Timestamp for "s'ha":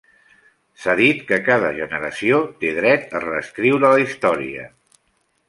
0.85-0.95